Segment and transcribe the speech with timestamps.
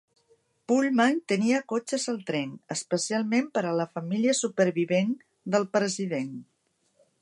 [0.69, 5.17] Pullman tenia cotxes al tren, especialment per a la família supervivent
[5.57, 6.35] del president.